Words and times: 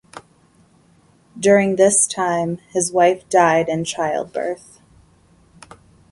During 1.39 1.75
this 1.75 2.07
time 2.07 2.57
his 2.69 2.91
wife 2.91 3.29
died 3.29 3.69
in 3.69 3.83
child 3.83 4.33
birth. 4.33 4.79